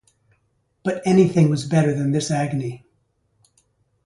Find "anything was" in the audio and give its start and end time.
1.05-1.67